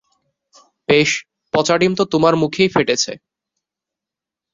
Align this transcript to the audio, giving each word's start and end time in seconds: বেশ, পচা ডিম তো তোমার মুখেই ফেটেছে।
বেশ, 0.89 1.09
পচা 1.53 1.75
ডিম 1.77 1.93
তো 1.95 2.03
তোমার 2.05 2.33
মুখেই 2.35 2.69
ফেটেছে। 2.69 3.11